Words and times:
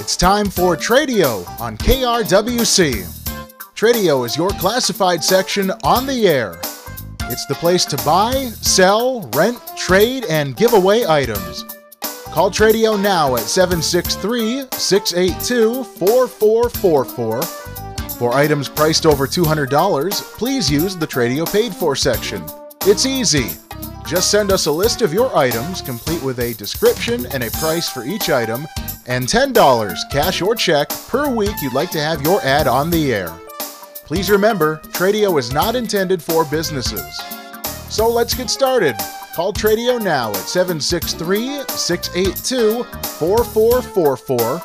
It's 0.00 0.16
time 0.16 0.50
for 0.50 0.76
Tradio 0.76 1.48
on 1.60 1.76
KRWC. 1.76 3.04
Tradio 3.74 4.24
is 4.26 4.36
your 4.36 4.50
classified 4.50 5.22
section 5.22 5.70
on 5.84 6.06
the 6.06 6.26
air. 6.26 6.58
It's 7.30 7.46
the 7.46 7.54
place 7.54 7.84
to 7.86 7.96
buy, 7.98 8.46
sell, 8.46 9.28
rent, 9.34 9.58
trade, 9.76 10.24
and 10.30 10.56
give 10.56 10.72
away 10.72 11.06
items. 11.06 11.64
Call 12.32 12.50
Tradio 12.50 13.00
now 13.00 13.36
at 13.36 13.42
763 13.42 14.66
682 14.72 15.84
4444. 15.84 17.42
For 18.18 18.34
items 18.34 18.68
priced 18.68 19.06
over 19.06 19.26
$200, 19.26 20.22
please 20.38 20.70
use 20.70 20.96
the 20.96 21.06
Tradio 21.06 21.50
Paid 21.52 21.74
For 21.74 21.94
section. 21.94 22.44
It's 22.82 23.06
easy. 23.06 23.50
Just 24.08 24.30
send 24.30 24.50
us 24.50 24.64
a 24.64 24.72
list 24.72 25.02
of 25.02 25.12
your 25.12 25.36
items, 25.36 25.82
complete 25.82 26.22
with 26.22 26.38
a 26.38 26.54
description 26.54 27.26
and 27.26 27.44
a 27.44 27.50
price 27.50 27.90
for 27.90 28.04
each 28.06 28.30
item, 28.30 28.66
and 29.06 29.26
$10, 29.26 29.96
cash 30.10 30.40
or 30.40 30.54
check, 30.54 30.88
per 31.08 31.28
week 31.28 31.54
you'd 31.60 31.74
like 31.74 31.90
to 31.90 32.00
have 32.00 32.22
your 32.22 32.40
ad 32.40 32.66
on 32.66 32.88
the 32.88 33.12
air. 33.12 33.28
Please 34.06 34.30
remember, 34.30 34.78
Tradio 34.92 35.38
is 35.38 35.52
not 35.52 35.76
intended 35.76 36.22
for 36.22 36.46
businesses. 36.46 37.20
So 37.90 38.08
let's 38.08 38.32
get 38.32 38.48
started. 38.48 38.96
Call 39.34 39.52
Tradio 39.52 40.02
now 40.02 40.30
at 40.30 40.36
763 40.36 41.64
682 41.68 42.84
4444. 42.84 44.62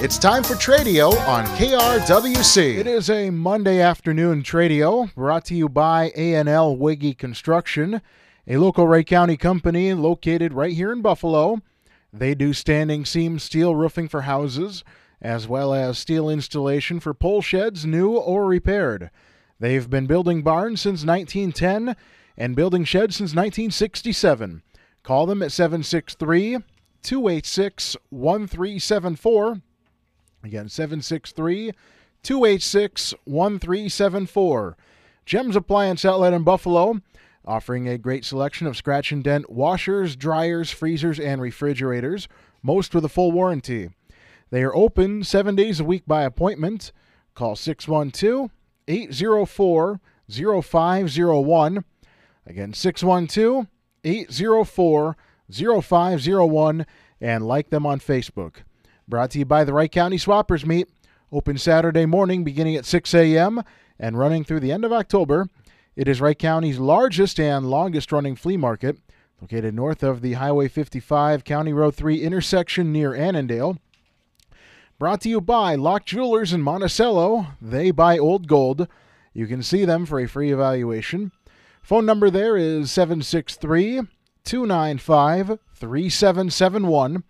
It's 0.00 0.18
time 0.18 0.42
for 0.42 0.54
Tradio 0.54 1.12
on 1.28 1.46
KRWC. 1.56 2.78
It 2.78 2.88
is 2.88 3.10
a 3.10 3.30
Monday 3.30 3.80
afternoon 3.80 4.42
Tradio 4.42 5.14
brought 5.14 5.44
to 5.44 5.54
you 5.54 5.68
by 5.68 6.10
A&L 6.16 6.76
Weege 6.76 7.16
Construction, 7.16 8.02
a 8.46 8.56
local 8.56 8.86
Wright 8.86 9.06
County 9.06 9.36
company 9.36 9.92
located 9.94 10.52
right 10.52 10.72
here 10.72 10.92
in 10.92 11.02
Buffalo. 11.02 11.62
They 12.12 12.34
do 12.34 12.52
standing 12.52 13.04
seam 13.04 13.38
steel 13.38 13.74
roofing 13.74 14.08
for 14.08 14.22
houses 14.22 14.84
as 15.20 15.48
well 15.48 15.72
as 15.72 15.98
steel 15.98 16.28
installation 16.28 17.00
for 17.00 17.14
pole 17.14 17.42
sheds, 17.42 17.86
new 17.86 18.16
or 18.16 18.46
repaired. 18.46 19.10
They've 19.58 19.88
been 19.88 20.06
building 20.06 20.42
barns 20.42 20.80
since 20.80 21.04
1910 21.04 21.96
and 22.36 22.54
building 22.56 22.84
sheds 22.84 23.16
since 23.16 23.30
1967. 23.30 24.62
Call 25.02 25.26
them 25.26 25.42
at 25.42 25.52
763 25.52 26.58
286 27.02 27.96
1374. 28.10 29.60
Again, 30.44 30.68
763 30.68 31.72
286 32.22 33.14
1374. 33.24 34.76
Gems 35.24 35.56
Appliance 35.56 36.04
Outlet 36.04 36.34
in 36.34 36.44
Buffalo, 36.44 37.00
offering 37.46 37.88
a 37.88 37.98
great 37.98 38.24
selection 38.24 38.66
of 38.66 38.76
scratch 38.76 39.12
and 39.12 39.22
dent 39.22 39.48
washers, 39.50 40.16
dryers, 40.16 40.70
freezers, 40.70 41.20
and 41.20 41.40
refrigerators, 41.40 42.28
most 42.62 42.94
with 42.94 43.04
a 43.04 43.08
full 43.08 43.32
warranty. 43.32 43.90
They 44.50 44.62
are 44.62 44.74
open 44.74 45.22
seven 45.24 45.54
days 45.54 45.80
a 45.80 45.84
week 45.84 46.04
by 46.06 46.22
appointment. 46.22 46.92
Call 47.34 47.56
612 47.56 48.50
804 48.88 50.00
0501. 50.28 51.84
Again, 52.46 52.72
612 52.72 53.66
804 54.04 55.16
0501 55.50 56.86
and 57.20 57.46
like 57.46 57.70
them 57.70 57.86
on 57.86 58.00
Facebook. 58.00 58.56
Brought 59.08 59.30
to 59.32 59.38
you 59.38 59.44
by 59.44 59.64
the 59.64 59.72
Wright 59.72 59.90
County 59.90 60.16
Swappers 60.16 60.64
Meet. 60.64 60.88
Open 61.32 61.58
Saturday 61.58 62.06
morning 62.06 62.44
beginning 62.44 62.76
at 62.76 62.84
6 62.84 63.14
a.m. 63.14 63.62
and 63.98 64.18
running 64.18 64.44
through 64.44 64.60
the 64.60 64.72
end 64.72 64.84
of 64.84 64.92
October. 64.92 65.48
It 65.96 66.08
is 66.08 66.20
Wright 66.20 66.38
County's 66.38 66.78
largest 66.78 67.40
and 67.40 67.70
longest 67.70 68.12
running 68.12 68.36
flea 68.36 68.58
market, 68.58 68.98
located 69.40 69.74
north 69.74 70.02
of 70.02 70.20
the 70.20 70.34
Highway 70.34 70.68
55 70.68 71.42
County 71.42 71.72
Road 71.72 71.94
3 71.94 72.20
intersection 72.20 72.92
near 72.92 73.14
Annandale. 73.14 73.78
Brought 74.98 75.22
to 75.22 75.30
you 75.30 75.40
by 75.40 75.74
Loch 75.74 76.04
Jewelers 76.04 76.52
in 76.52 76.60
Monticello. 76.60 77.46
They 77.62 77.92
buy 77.92 78.18
old 78.18 78.46
gold. 78.46 78.88
You 79.32 79.46
can 79.46 79.62
see 79.62 79.86
them 79.86 80.04
for 80.04 80.20
a 80.20 80.28
free 80.28 80.52
evaluation. 80.52 81.32
Phone 81.80 82.04
number 82.04 82.28
there 82.28 82.58
is 82.58 82.92
763 82.92 84.02
295 84.44 85.58
3771. 85.74 87.24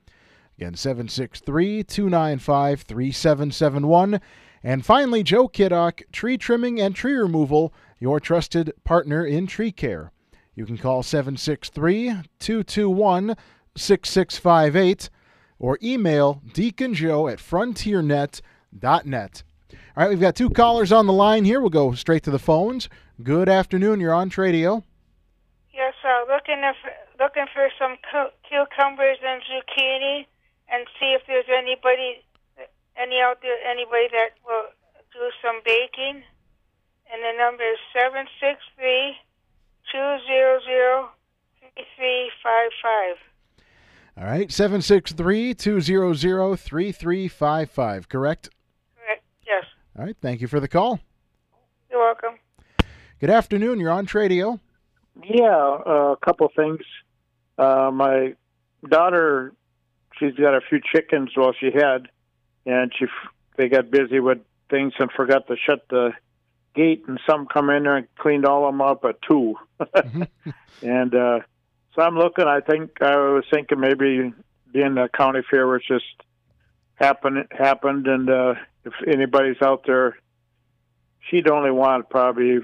Again, 0.58 0.74
763 0.74 1.84
295 1.84 2.82
3771. 2.82 4.20
And 4.64 4.84
finally, 4.84 5.22
Joe 5.22 5.46
Kiddock, 5.46 6.02
Tree 6.10 6.36
Trimming 6.36 6.80
and 6.80 6.96
Tree 6.96 7.14
Removal, 7.14 7.72
your 7.98 8.20
trusted 8.20 8.72
partner 8.84 9.24
in 9.24 9.46
tree 9.46 9.72
care. 9.72 10.12
You 10.54 10.66
can 10.66 10.76
call 10.78 11.02
763 11.02 12.08
221 12.38 13.36
6658 13.76 15.10
or 15.58 15.78
email 15.82 16.40
deaconjoe 16.52 17.32
at 17.32 17.38
frontiernet.net. 17.38 19.42
All 19.96 20.04
right, 20.04 20.10
we've 20.10 20.20
got 20.20 20.36
two 20.36 20.50
callers 20.50 20.92
on 20.92 21.06
the 21.06 21.12
line 21.12 21.44
here. 21.44 21.60
We'll 21.60 21.70
go 21.70 21.94
straight 21.94 22.22
to 22.24 22.30
the 22.30 22.38
phones. 22.38 22.88
Good 23.22 23.48
afternoon. 23.48 24.00
You're 24.00 24.12
on 24.12 24.28
Tradio. 24.28 24.82
Yes, 25.72 25.94
uh, 26.04 26.32
looking 26.32 26.60
if, 26.64 26.76
looking 27.18 27.46
for 27.52 27.68
some 27.78 27.96
cu- 28.10 28.32
cucumbers 28.48 29.18
and 29.24 29.40
zucchini, 29.42 30.26
and 30.68 30.86
see 31.00 31.16
if 31.16 31.22
there's 31.26 31.48
anybody, 31.48 32.22
any 32.96 33.20
out 33.20 33.40
there, 33.40 33.56
anybody 33.64 34.08
that 34.12 34.36
will 34.44 34.68
do 35.12 35.30
some 35.40 35.60
baking. 35.64 36.24
And 37.12 37.22
the 37.22 37.38
number 37.38 37.62
is 37.62 37.78
seven 37.92 38.26
six 38.40 38.60
three 38.76 39.14
two 39.92 40.16
zero 40.26 40.58
zero 40.64 41.08
three 41.60 41.84
three 41.96 42.30
five 42.42 42.70
five. 42.82 43.16
All 44.18 44.24
right, 44.24 44.50
763 44.50 45.52
200 45.52 45.82
3355, 46.58 48.08
correct? 48.08 48.48
Correct. 48.96 49.22
Yes. 49.46 49.64
All 49.98 50.06
right, 50.06 50.16
thank 50.22 50.40
you 50.40 50.48
for 50.48 50.58
the 50.58 50.68
call. 50.68 51.00
You're 51.90 52.00
welcome. 52.00 52.38
Good 53.20 53.28
afternoon. 53.28 53.78
You're 53.78 53.90
on 53.90 54.06
Tradio. 54.06 54.58
Yeah, 55.22 55.78
uh, 55.86 56.12
a 56.12 56.16
couple 56.24 56.50
things. 56.56 56.80
Uh, 57.58 57.90
my 57.92 58.34
daughter, 58.88 59.52
she's 60.18 60.34
got 60.34 60.54
a 60.54 60.60
few 60.66 60.80
chickens. 60.94 61.30
Well, 61.36 61.52
she 61.58 61.66
had, 61.66 62.08
and 62.64 62.90
she 62.98 63.06
they 63.58 63.68
got 63.68 63.90
busy 63.90 64.20
with 64.20 64.38
things 64.70 64.94
and 64.98 65.10
forgot 65.12 65.46
to 65.48 65.56
shut 65.56 65.86
the 65.90 66.12
gate, 66.76 67.04
and 67.08 67.18
some 67.28 67.46
come 67.46 67.70
in 67.70 67.84
there 67.84 67.96
and 67.96 68.06
cleaned 68.16 68.44
all 68.44 68.68
of 68.68 68.72
them 68.72 68.80
up 68.80 69.04
at 69.04 69.20
2 69.22 69.54
mm-hmm. 69.80 70.22
and 70.82 71.14
uh, 71.14 71.40
so 71.94 72.02
I'm 72.02 72.16
looking. 72.16 72.44
I 72.46 72.60
think 72.60 73.00
I 73.00 73.16
was 73.16 73.44
thinking 73.50 73.80
maybe 73.80 74.32
being 74.72 74.94
the 74.94 75.08
county 75.12 75.40
fair 75.50 75.66
was 75.66 75.82
just 75.88 76.04
happened 76.94 77.46
happened, 77.50 78.06
and 78.06 78.28
uh, 78.28 78.54
if 78.84 78.92
anybody's 79.06 79.60
out 79.62 79.84
there, 79.86 80.16
she'd 81.28 81.48
only 81.48 81.70
want 81.70 82.10
probably 82.10 82.58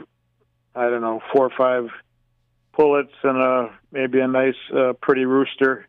I 0.74 0.90
don't 0.90 1.00
know 1.00 1.20
four 1.32 1.46
or 1.46 1.52
five 1.56 1.88
pullets 2.72 3.12
and 3.22 3.38
a 3.38 3.70
maybe 3.90 4.20
a 4.20 4.28
nice 4.28 4.54
uh, 4.74 4.92
pretty 5.00 5.24
rooster 5.24 5.86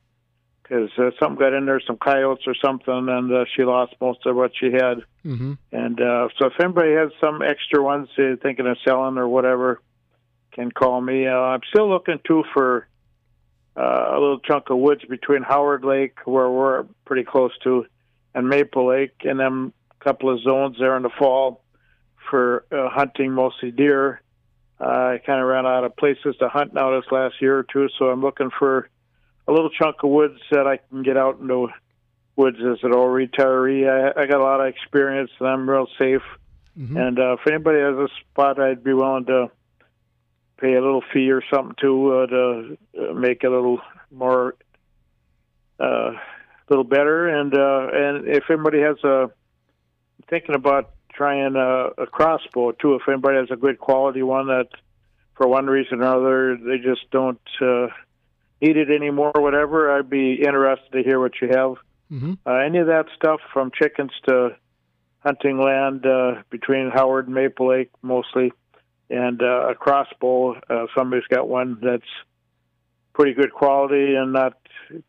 because 0.63 0.89
uh, 0.97 1.11
something 1.19 1.37
got 1.37 1.53
in 1.53 1.65
there, 1.65 1.81
some 1.85 1.97
coyotes 1.97 2.47
or 2.47 2.55
something, 2.55 3.09
and 3.09 3.31
uh, 3.31 3.45
she 3.55 3.63
lost 3.63 3.93
most 3.99 4.25
of 4.25 4.35
what 4.35 4.51
she 4.57 4.67
had. 4.67 5.03
Mm-hmm. 5.25 5.53
And 5.71 6.01
uh, 6.01 6.29
so, 6.39 6.47
if 6.47 6.53
anybody 6.59 6.93
has 6.93 7.11
some 7.19 7.41
extra 7.41 7.83
ones 7.83 8.07
they're 8.15 8.37
thinking 8.37 8.65
of 8.65 8.77
selling 8.85 9.17
or 9.17 9.27
whatever, 9.27 9.81
can 10.53 10.71
call 10.71 11.01
me. 11.01 11.27
Uh, 11.27 11.33
I'm 11.33 11.61
still 11.69 11.89
looking 11.89 12.19
too 12.25 12.43
for 12.53 12.87
uh, 13.75 14.05
a 14.11 14.13
little 14.13 14.39
chunk 14.39 14.69
of 14.69 14.77
woods 14.77 15.03
between 15.09 15.43
Howard 15.43 15.83
Lake, 15.83 16.17
where 16.25 16.49
we're 16.49 16.85
pretty 17.05 17.23
close 17.23 17.51
to, 17.63 17.85
and 18.33 18.47
Maple 18.47 18.87
Lake, 18.87 19.15
and 19.23 19.39
then 19.39 19.73
a 19.99 20.03
couple 20.03 20.29
of 20.29 20.41
zones 20.41 20.77
there 20.79 20.95
in 20.95 21.03
the 21.03 21.09
fall 21.17 21.61
for 22.29 22.65
uh, 22.71 22.89
hunting, 22.89 23.31
mostly 23.31 23.71
deer. 23.71 24.21
Uh, 24.79 24.85
I 25.15 25.21
kind 25.25 25.41
of 25.41 25.47
ran 25.47 25.65
out 25.65 25.83
of 25.83 25.95
places 25.95 26.35
to 26.39 26.49
hunt 26.49 26.73
now 26.73 26.99
this 26.99 27.11
last 27.11 27.35
year 27.41 27.57
or 27.57 27.63
two, 27.63 27.89
so 27.97 28.05
I'm 28.05 28.21
looking 28.21 28.49
for 28.57 28.89
a 29.47 29.51
little 29.51 29.69
chunk 29.69 29.97
of 30.03 30.09
woods 30.09 30.39
that 30.51 30.67
I 30.67 30.77
can 30.77 31.03
get 31.03 31.17
out 31.17 31.39
into 31.39 31.69
woods 32.35 32.57
as 32.59 32.79
an 32.83 32.93
old 32.93 33.09
retiree. 33.09 33.87
I, 33.87 34.21
I 34.21 34.25
got 34.25 34.39
a 34.39 34.43
lot 34.43 34.61
of 34.61 34.67
experience, 34.67 35.31
and 35.39 35.47
I'm 35.47 35.69
real 35.69 35.87
safe. 35.99 36.21
Mm-hmm. 36.77 36.97
And 36.97 37.19
uh, 37.19 37.33
if 37.33 37.47
anybody 37.47 37.79
has 37.79 37.95
a 37.95 38.07
spot, 38.21 38.59
I'd 38.59 38.83
be 38.83 38.93
willing 38.93 39.25
to 39.25 39.51
pay 40.57 40.73
a 40.73 40.81
little 40.81 41.03
fee 41.13 41.31
or 41.31 41.43
something 41.53 41.75
to 41.81 42.13
uh, 42.13 42.27
to 42.27 42.77
uh, 42.97 43.13
make 43.13 43.43
it 43.43 43.47
a 43.47 43.55
little 43.55 43.79
more, 44.11 44.55
a 45.79 45.83
uh, 45.83 46.11
little 46.69 46.83
better. 46.83 47.27
And 47.27 47.53
uh, 47.53 47.87
and 47.93 48.27
if 48.27 48.45
anybody 48.49 48.81
has 48.81 48.97
a 49.03 49.29
thinking 50.29 50.55
about 50.55 50.91
trying 51.13 51.55
a, 51.55 51.89
a 52.01 52.07
crossbow 52.07 52.71
too, 52.71 52.95
if 52.95 53.01
anybody 53.07 53.37
has 53.37 53.51
a 53.51 53.55
good 53.55 53.77
quality 53.77 54.23
one 54.23 54.47
that, 54.47 54.69
for 55.35 55.47
one 55.47 55.67
reason 55.67 56.01
or 56.01 56.15
other, 56.15 56.57
they 56.57 56.77
just 56.77 57.09
don't 57.11 57.41
uh, 57.61 57.87
need 58.63 58.77
it 58.77 58.89
anymore, 58.89 59.31
or 59.35 59.41
whatever, 59.41 59.91
I'd 59.91 60.09
be 60.09 60.35
interested 60.35 60.91
to 60.93 61.03
hear 61.03 61.19
what 61.19 61.33
you 61.41 61.49
have. 61.49 61.75
Mm-hmm. 62.11 62.33
Uh, 62.45 62.55
any 62.55 62.77
of 62.79 62.87
that 62.87 63.05
stuff, 63.15 63.39
from 63.51 63.71
chickens 63.71 64.11
to 64.27 64.55
hunting 65.19 65.59
land 65.61 66.05
uh, 66.05 66.43
between 66.49 66.89
Howard 66.89 67.27
and 67.27 67.35
Maple 67.35 67.69
Lake, 67.69 67.91
mostly 68.01 68.53
and 69.09 69.41
uh, 69.41 69.69
a 69.69 69.75
crossbow. 69.75 70.59
Uh, 70.69 70.87
somebody's 70.97 71.27
got 71.27 71.47
one 71.47 71.77
that's 71.81 72.03
pretty 73.13 73.33
good 73.33 73.53
quality 73.53 74.15
and 74.15 74.33
not 74.33 74.57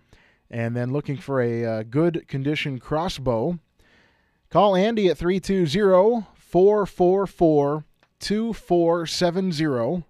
And 0.50 0.76
then 0.76 0.92
looking 0.92 1.18
for 1.18 1.40
a 1.40 1.64
uh, 1.64 1.82
good 1.82 2.26
condition 2.26 2.78
crossbow. 2.78 3.58
Call 4.50 4.76
Andy 4.76 5.08
at 5.08 5.18
320 5.18 6.26
444 6.36 7.84
2470. 8.20 10.04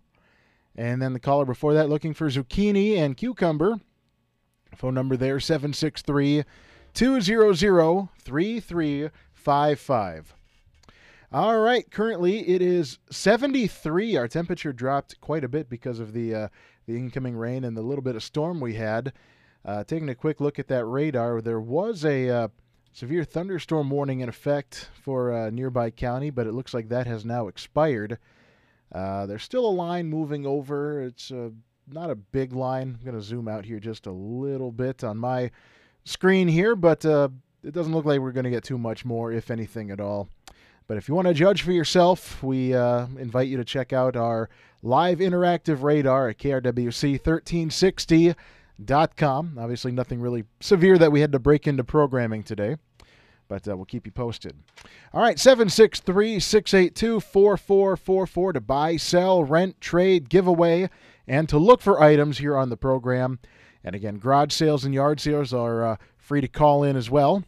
And 0.76 1.02
then 1.02 1.12
the 1.12 1.20
caller 1.20 1.44
before 1.44 1.74
that 1.74 1.88
looking 1.88 2.14
for 2.14 2.28
zucchini 2.28 2.96
and 2.96 3.16
cucumber. 3.16 3.80
Phone 4.76 4.94
number 4.94 5.16
there 5.16 5.40
763 5.40 6.44
200 6.94 8.08
3355. 8.18 10.34
All 11.30 11.58
right, 11.58 11.90
currently 11.90 12.48
it 12.48 12.62
is 12.62 12.98
73. 13.10 14.16
Our 14.16 14.28
temperature 14.28 14.72
dropped 14.72 15.20
quite 15.20 15.44
a 15.44 15.48
bit 15.48 15.68
because 15.68 15.98
of 15.98 16.14
the 16.14 16.34
uh, 16.34 16.48
the 16.86 16.96
incoming 16.96 17.36
rain 17.36 17.64
and 17.64 17.76
the 17.76 17.82
little 17.82 18.00
bit 18.02 18.16
of 18.16 18.22
storm 18.22 18.60
we 18.60 18.72
had. 18.74 19.12
Uh, 19.68 19.84
taking 19.84 20.08
a 20.08 20.14
quick 20.14 20.40
look 20.40 20.58
at 20.58 20.68
that 20.68 20.86
radar, 20.86 21.42
there 21.42 21.60
was 21.60 22.02
a 22.02 22.26
uh, 22.30 22.48
severe 22.90 23.22
thunderstorm 23.22 23.90
warning 23.90 24.20
in 24.20 24.28
effect 24.30 24.88
for 25.02 25.30
a 25.30 25.50
nearby 25.50 25.90
county, 25.90 26.30
but 26.30 26.46
it 26.46 26.54
looks 26.54 26.72
like 26.72 26.88
that 26.88 27.06
has 27.06 27.22
now 27.22 27.48
expired. 27.48 28.16
Uh, 28.90 29.26
there's 29.26 29.42
still 29.42 29.66
a 29.66 29.70
line 29.70 30.06
moving 30.06 30.46
over. 30.46 31.02
It's 31.02 31.30
uh, 31.30 31.50
not 31.86 32.08
a 32.08 32.14
big 32.14 32.54
line. 32.54 32.96
I'm 32.98 33.04
going 33.04 33.14
to 33.14 33.22
zoom 33.22 33.46
out 33.46 33.66
here 33.66 33.78
just 33.78 34.06
a 34.06 34.10
little 34.10 34.72
bit 34.72 35.04
on 35.04 35.18
my 35.18 35.50
screen 36.06 36.48
here, 36.48 36.74
but 36.74 37.04
uh, 37.04 37.28
it 37.62 37.74
doesn't 37.74 37.92
look 37.92 38.06
like 38.06 38.20
we're 38.20 38.32
going 38.32 38.44
to 38.44 38.50
get 38.50 38.64
too 38.64 38.78
much 38.78 39.04
more, 39.04 39.32
if 39.32 39.50
anything 39.50 39.90
at 39.90 40.00
all. 40.00 40.30
But 40.86 40.96
if 40.96 41.10
you 41.10 41.14
want 41.14 41.28
to 41.28 41.34
judge 41.34 41.60
for 41.60 41.72
yourself, 41.72 42.42
we 42.42 42.72
uh, 42.72 43.06
invite 43.18 43.48
you 43.48 43.58
to 43.58 43.66
check 43.66 43.92
out 43.92 44.16
our 44.16 44.48
live 44.82 45.18
interactive 45.18 45.82
radar 45.82 46.30
at 46.30 46.38
krwc1360.com. 48.78 49.58
Obviously, 49.58 49.92
nothing 49.92 50.20
really 50.20 50.44
severe 50.60 50.98
that 50.98 51.12
we 51.12 51.20
had 51.20 51.32
to 51.32 51.38
break 51.38 51.66
into 51.66 51.84
programming 51.84 52.42
today, 52.42 52.76
but 53.48 53.66
uh, 53.68 53.76
we'll 53.76 53.84
keep 53.84 54.06
you 54.06 54.12
posted. 54.12 54.56
All 55.12 55.20
right, 55.22 55.38
763 55.38 56.40
682 56.40 57.20
4444 57.20 58.52
to 58.52 58.60
buy, 58.60 58.96
sell, 58.96 59.44
rent, 59.44 59.80
trade, 59.80 60.28
giveaway, 60.28 60.88
and 61.26 61.48
to 61.48 61.58
look 61.58 61.80
for 61.80 62.00
items 62.00 62.38
here 62.38 62.56
on 62.56 62.70
the 62.70 62.76
program. 62.76 63.38
And 63.84 63.94
again, 63.94 64.18
garage 64.18 64.52
sales 64.52 64.84
and 64.84 64.94
yard 64.94 65.20
sales 65.20 65.52
are 65.52 65.84
uh, 65.84 65.96
free 66.16 66.40
to 66.40 66.48
call 66.48 66.82
in 66.82 66.96
as 66.96 67.10
well. 67.10 67.44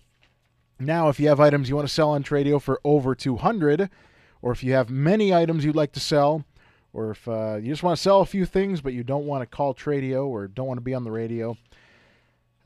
Now, 0.78 1.08
if 1.10 1.20
you 1.20 1.28
have 1.28 1.40
items 1.40 1.68
you 1.68 1.76
want 1.76 1.86
to 1.86 1.92
sell 1.92 2.10
on 2.10 2.22
Tradio 2.22 2.60
for 2.60 2.80
over 2.84 3.14
200, 3.14 3.90
or 4.40 4.52
if 4.52 4.64
you 4.64 4.72
have 4.72 4.88
many 4.88 5.34
items 5.34 5.64
you'd 5.64 5.76
like 5.76 5.92
to 5.92 6.00
sell, 6.00 6.44
or 6.92 7.10
if 7.12 7.28
uh, 7.28 7.56
you 7.60 7.70
just 7.70 7.82
want 7.82 7.96
to 7.96 8.02
sell 8.02 8.20
a 8.20 8.26
few 8.26 8.44
things 8.44 8.81
but 8.81 8.92
you 8.92 9.04
don't 9.04 9.26
want 9.26 9.42
to 9.42 9.46
call 9.46 9.75
Tradio 9.75 10.26
or 10.26 10.48
don't 10.48 10.66
want 10.66 10.78
to 10.78 10.82
be 10.82 10.94
on 10.94 11.04
the 11.04 11.10
radio, 11.10 11.56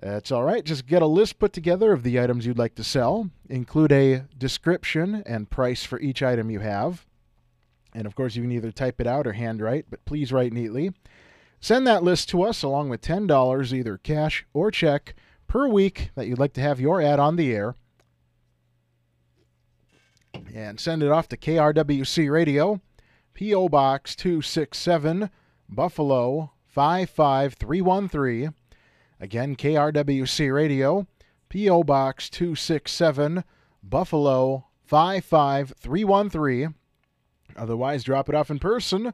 that's 0.00 0.32
all 0.32 0.44
right. 0.44 0.64
Just 0.64 0.86
get 0.86 1.02
a 1.02 1.06
list 1.06 1.38
put 1.38 1.52
together 1.52 1.92
of 1.92 2.02
the 2.02 2.20
items 2.20 2.46
you'd 2.46 2.58
like 2.58 2.74
to 2.74 2.84
sell, 2.84 3.30
include 3.48 3.92
a 3.92 4.24
description 4.36 5.22
and 5.26 5.50
price 5.50 5.84
for 5.84 6.00
each 6.00 6.22
item 6.22 6.50
you 6.50 6.60
have. 6.60 7.06
And 7.94 8.06
of 8.06 8.14
course, 8.14 8.34
you 8.34 8.42
can 8.42 8.52
either 8.52 8.72
type 8.72 9.00
it 9.00 9.06
out 9.06 9.26
or 9.26 9.32
handwrite, 9.32 9.86
but 9.88 10.04
please 10.04 10.32
write 10.32 10.52
neatly. 10.52 10.92
Send 11.60 11.86
that 11.86 12.02
list 12.02 12.28
to 12.30 12.42
us 12.42 12.62
along 12.62 12.90
with 12.90 13.00
$10, 13.00 13.72
either 13.72 13.96
cash 13.98 14.44
or 14.52 14.70
check, 14.70 15.14
per 15.46 15.68
week 15.68 16.10
that 16.14 16.26
you'd 16.26 16.38
like 16.38 16.52
to 16.54 16.60
have 16.60 16.80
your 16.80 17.00
ad 17.00 17.18
on 17.18 17.36
the 17.36 17.54
air 17.54 17.74
and 20.54 20.78
send 20.78 21.02
it 21.02 21.10
off 21.10 21.28
to 21.28 21.36
KRWC 21.36 22.30
Radio, 22.30 22.80
P.O. 23.34 23.68
Box 23.68 24.16
267, 24.16 25.28
Buffalo 25.68 26.52
55313. 26.66 28.54
Again, 29.20 29.56
KRWC 29.56 30.54
Radio, 30.54 31.06
P.O. 31.48 31.82
Box 31.82 32.30
267, 32.30 33.42
Buffalo 33.82 34.66
55313. 34.84 36.74
Otherwise, 37.56 38.04
drop 38.04 38.28
it 38.28 38.34
off 38.34 38.50
in 38.50 38.58
person 38.58 39.12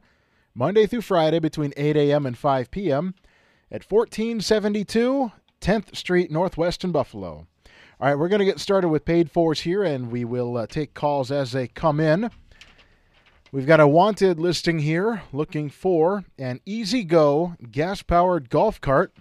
Monday 0.53 0.85
through 0.85 1.01
Friday 1.01 1.39
between 1.39 1.73
8 1.75 1.97
a.m. 1.97 2.25
and 2.25 2.37
5 2.37 2.69
p.m. 2.71 3.15
at 3.71 3.89
1472 3.89 5.31
10th 5.61 5.95
Street 5.95 6.29
Northwest 6.31 6.83
in 6.83 6.91
Buffalo. 6.91 7.47
All 7.99 8.07
right, 8.07 8.15
we're 8.15 8.29
going 8.29 8.39
to 8.39 8.45
get 8.45 8.59
started 8.59 8.89
with 8.89 9.05
paid 9.05 9.29
fours 9.29 9.61
here, 9.61 9.83
and 9.83 10.11
we 10.11 10.25
will 10.25 10.57
uh, 10.57 10.65
take 10.67 10.95
calls 10.95 11.31
as 11.31 11.51
they 11.51 11.67
come 11.67 11.99
in. 11.99 12.31
We've 13.53 13.67
got 13.67 13.81
a 13.81 13.87
wanted 13.87 14.39
listing 14.39 14.79
here 14.79 15.23
looking 15.33 15.69
for 15.69 16.23
an 16.39 16.61
E-Z-GO 16.65 17.57
gas 17.69 18.01
powered 18.01 18.49
golf 18.49 18.79
cart. 18.79 19.13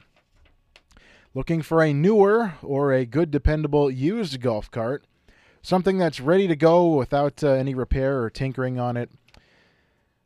Looking 1.34 1.62
for 1.62 1.82
a 1.82 1.92
newer 1.92 2.52
or 2.62 2.92
a 2.92 3.04
good, 3.04 3.32
dependable 3.32 3.90
used 3.90 4.40
golf 4.40 4.70
cart. 4.70 5.04
Something 5.62 5.98
that's 5.98 6.20
ready 6.20 6.46
to 6.46 6.54
go 6.54 6.94
without 6.94 7.42
uh, 7.42 7.48
any 7.48 7.74
repair 7.74 8.22
or 8.22 8.30
tinkering 8.30 8.78
on 8.78 8.96
it. 8.96 9.10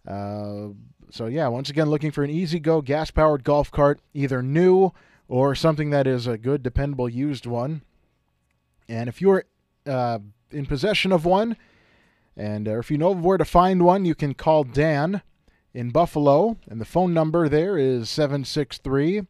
Uh, 0.07 0.69
so, 1.09 1.25
yeah, 1.25 1.49
once 1.49 1.71
again, 1.71 1.89
looking 1.89 2.11
for 2.11 2.23
an 2.23 2.31
E-Z-GO 2.31 2.83
gas 2.83 3.11
powered 3.11 3.43
golf 3.43 3.71
cart, 3.71 4.01
either 4.13 4.43
new 4.43 4.93
or 5.29 5.55
something 5.55 5.89
that 5.89 6.07
is 6.07 6.27
a 6.27 6.37
good, 6.37 6.63
dependable 6.63 7.09
used 7.09 7.47
one. 7.47 7.81
And 8.87 9.09
if 9.09 9.23
you're 9.23 9.45
uh, 9.87 10.19
in 10.51 10.67
possession 10.67 11.11
of 11.11 11.25
one, 11.25 11.57
and 12.37 12.67
uh, 12.67 12.79
if 12.79 12.91
you 12.91 12.99
know 12.99 13.13
where 13.13 13.39
to 13.39 13.45
find 13.45 13.83
one, 13.85 14.05
you 14.05 14.15
can 14.15 14.35
call 14.35 14.65
Dan 14.65 15.23
in 15.73 15.91
Buffalo. 15.91 16.59
And 16.69 16.81
the 16.81 16.85
phone 16.85 17.15
number 17.15 17.49
there 17.49 17.79
is 17.79 18.11
763 18.11 19.23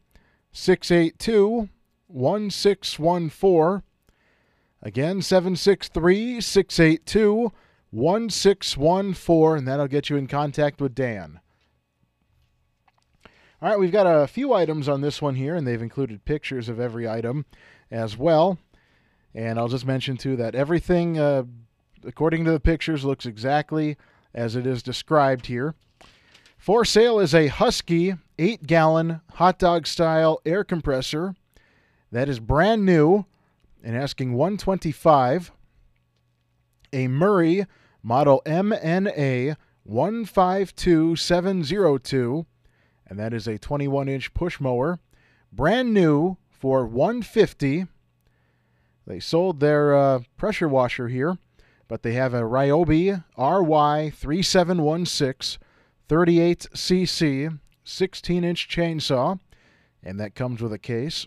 682 0.51 1.69
1614. 2.07 3.83
Again, 4.81 5.21
763 5.21 6.41
682 6.41 7.51
1614. 7.91 9.57
And 9.57 9.67
that'll 9.67 9.87
get 9.87 10.09
you 10.09 10.15
in 10.15 10.27
contact 10.27 10.81
with 10.81 10.95
Dan. 10.95 11.39
All 13.61 13.69
right, 13.69 13.79
we've 13.79 13.91
got 13.91 14.03
a 14.05 14.27
few 14.27 14.53
items 14.53 14.89
on 14.89 15.01
this 15.01 15.21
one 15.21 15.35
here, 15.35 15.55
and 15.55 15.65
they've 15.65 15.81
included 15.81 16.25
pictures 16.25 16.69
of 16.69 16.79
every 16.79 17.09
item 17.09 17.45
as 17.89 18.17
well. 18.17 18.59
And 19.33 19.57
I'll 19.57 19.69
just 19.69 19.85
mention 19.85 20.17
too 20.17 20.35
that 20.35 20.55
everything, 20.55 21.17
uh, 21.17 21.43
according 22.05 22.43
to 22.45 22.51
the 22.51 22.59
pictures, 22.59 23.05
looks 23.05 23.25
exactly 23.25 23.97
as 24.33 24.55
it 24.55 24.65
is 24.67 24.83
described 24.83 25.47
here. 25.47 25.75
For 26.57 26.85
sale 26.85 27.19
is 27.19 27.35
a 27.35 27.47
Husky 27.47 28.15
8 28.39 28.67
gallon 28.67 29.21
hot 29.33 29.59
dog 29.59 29.87
style 29.87 30.39
air 30.45 30.63
compressor 30.63 31.35
that 32.11 32.29
is 32.29 32.39
brand 32.39 32.85
new 32.85 33.25
and 33.83 33.95
asking 33.95 34.33
125 34.33 35.51
a 36.91 37.07
Murray 37.07 37.67
model 38.01 38.41
MNA 38.45 39.57
152702 39.83 42.45
and 43.07 43.19
that 43.19 43.33
is 43.33 43.47
a 43.47 43.59
21 43.59 44.09
inch 44.09 44.33
push 44.33 44.59
mower. 44.59 44.99
Brand 45.51 45.93
new 45.93 46.37
for 46.49 46.87
150 46.87 47.85
they 49.07 49.19
sold 49.19 49.59
their 49.59 49.95
uh, 49.95 50.21
pressure 50.35 50.67
washer 50.67 51.07
here, 51.07 51.37
but 51.87 52.03
they 52.03 52.13
have 52.13 52.33
a 52.33 52.41
Ryobi 52.41 53.23
RY3716 53.37 55.57
38cc 56.07 57.59
16 57.83 58.43
inch 58.43 58.67
chainsaw, 58.67 59.39
and 60.03 60.19
that 60.19 60.35
comes 60.35 60.61
with 60.61 60.73
a 60.73 60.79
case. 60.79 61.25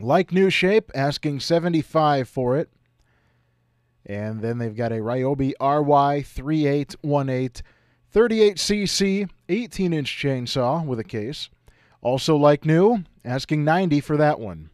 Like 0.00 0.32
new 0.32 0.50
shape, 0.50 0.90
asking 0.94 1.40
75 1.40 2.28
for 2.28 2.56
it. 2.56 2.70
And 4.06 4.40
then 4.40 4.58
they've 4.58 4.76
got 4.76 4.92
a 4.92 4.96
Ryobi 4.96 5.52
RY3818 5.60 7.62
38cc 8.14 9.28
18 9.50 9.92
inch 9.92 10.16
chainsaw 10.16 10.84
with 10.84 10.98
a 10.98 11.04
case. 11.04 11.50
Also 12.00 12.36
like 12.36 12.64
new, 12.64 13.04
asking 13.24 13.64
90 13.64 14.00
for 14.00 14.16
that 14.16 14.40
one. 14.40 14.70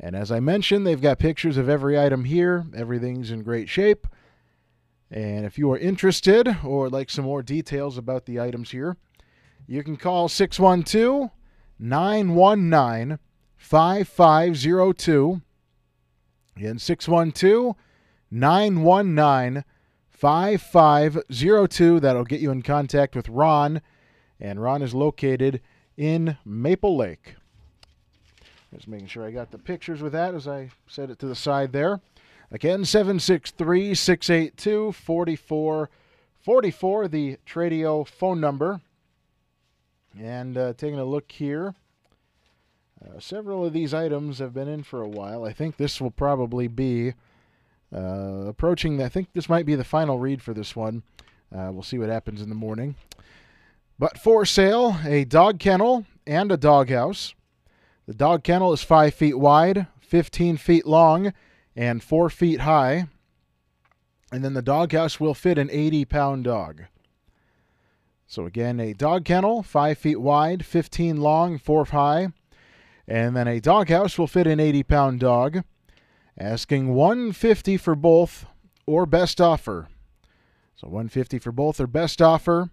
And 0.00 0.16
as 0.16 0.32
I 0.32 0.40
mentioned, 0.40 0.86
they've 0.86 1.00
got 1.00 1.18
pictures 1.18 1.58
of 1.58 1.68
every 1.68 1.98
item 1.98 2.24
here. 2.24 2.64
Everything's 2.74 3.30
in 3.30 3.42
great 3.42 3.68
shape. 3.68 4.06
And 5.10 5.44
if 5.44 5.58
you 5.58 5.70
are 5.72 5.78
interested 5.78 6.56
or 6.64 6.88
like 6.88 7.10
some 7.10 7.26
more 7.26 7.42
details 7.42 7.98
about 7.98 8.24
the 8.24 8.40
items 8.40 8.70
here, 8.70 8.96
you 9.66 9.84
can 9.84 9.96
call 9.96 10.28
612 10.28 11.30
919 11.78 13.18
5502. 13.58 15.42
Again, 16.56 16.78
612 16.78 17.76
919 18.30 19.64
5502. 20.08 22.00
That'll 22.00 22.24
get 22.24 22.40
you 22.40 22.50
in 22.50 22.62
contact 22.62 23.14
with 23.14 23.28
Ron. 23.28 23.82
And 24.38 24.62
Ron 24.62 24.80
is 24.82 24.94
located 24.94 25.60
in 25.96 26.38
Maple 26.44 26.96
Lake. 26.96 27.34
Just 28.74 28.88
making 28.88 29.08
sure 29.08 29.26
I 29.26 29.32
got 29.32 29.50
the 29.50 29.58
pictures 29.58 30.00
with 30.00 30.12
that 30.12 30.34
as 30.34 30.46
I 30.46 30.70
set 30.86 31.10
it 31.10 31.18
to 31.20 31.26
the 31.26 31.34
side 31.34 31.72
there. 31.72 32.00
Again, 32.52 32.84
763 32.84 33.94
682 33.94 34.92
4444, 34.92 37.08
the 37.08 37.38
Tradio 37.46 38.06
phone 38.06 38.40
number. 38.40 38.80
And 40.18 40.58
uh, 40.58 40.72
taking 40.74 40.98
a 40.98 41.04
look 41.04 41.30
here, 41.30 41.74
uh, 43.04 43.20
several 43.20 43.64
of 43.64 43.72
these 43.72 43.94
items 43.94 44.40
have 44.40 44.52
been 44.52 44.68
in 44.68 44.82
for 44.82 45.02
a 45.02 45.08
while. 45.08 45.44
I 45.44 45.52
think 45.52 45.76
this 45.76 46.00
will 46.00 46.10
probably 46.10 46.68
be 46.68 47.14
uh, 47.94 48.46
approaching, 48.46 49.02
I 49.02 49.08
think 49.08 49.32
this 49.32 49.48
might 49.48 49.66
be 49.66 49.74
the 49.74 49.84
final 49.84 50.18
read 50.18 50.42
for 50.42 50.54
this 50.54 50.76
one. 50.76 51.02
Uh, 51.54 51.70
we'll 51.72 51.82
see 51.82 51.98
what 51.98 52.08
happens 52.08 52.40
in 52.40 52.48
the 52.48 52.54
morning. 52.54 52.94
But 53.98 54.18
for 54.18 54.46
sale, 54.46 54.96
a 55.04 55.24
dog 55.24 55.58
kennel 55.58 56.06
and 56.26 56.50
a 56.50 56.56
doghouse. 56.56 57.34
The 58.06 58.14
dog 58.14 58.42
kennel 58.42 58.72
is 58.72 58.82
5 58.82 59.14
feet 59.14 59.38
wide, 59.38 59.86
15 60.00 60.56
feet 60.56 60.86
long, 60.86 61.32
and 61.76 62.02
4 62.02 62.30
feet 62.30 62.60
high. 62.60 63.06
And 64.32 64.44
then 64.44 64.54
the 64.54 64.62
doghouse 64.62 65.20
will 65.20 65.34
fit 65.34 65.58
an 65.58 65.70
80 65.70 66.04
pound 66.04 66.44
dog. 66.44 66.84
So 68.26 68.46
again, 68.46 68.78
a 68.78 68.92
dog 68.92 69.24
kennel, 69.24 69.62
5 69.62 69.98
feet 69.98 70.20
wide, 70.20 70.64
15 70.64 71.16
long, 71.16 71.58
4 71.58 71.84
high. 71.86 72.28
And 73.08 73.36
then 73.36 73.48
a 73.48 73.60
doghouse 73.60 74.18
will 74.18 74.28
fit 74.28 74.46
an 74.46 74.60
80 74.60 74.82
pound 74.84 75.20
dog. 75.20 75.64
Asking 76.38 76.94
150 76.94 77.76
for 77.76 77.94
both 77.94 78.46
or 78.86 79.04
best 79.04 79.40
offer. 79.40 79.88
So 80.76 80.86
150 80.86 81.38
for 81.38 81.52
both 81.52 81.80
or 81.80 81.86
best 81.86 82.22
offer. 82.22 82.70